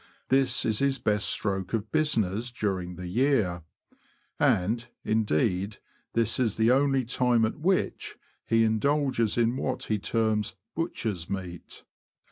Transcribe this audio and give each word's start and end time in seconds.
This 0.29 0.65
is 0.65 0.79
his 0.79 0.97
best 0.97 1.29
stroke 1.29 1.75
of 1.75 1.91
business 1.91 2.49
during 2.49 2.95
the 2.95 3.05
year; 3.05 3.61
and, 4.39 4.87
indeed, 5.05 5.77
this 6.13 6.39
is 6.39 6.57
the 6.57 6.71
only 6.71 7.05
time 7.05 7.45
at 7.45 7.59
which 7.59 8.17
he 8.43 8.63
indulges 8.63 9.37
in 9.37 9.55
what 9.57 9.83
he 9.83 9.99
terms'' 9.99 10.55
butcher's 10.75 11.29
meat.'' 11.29 11.83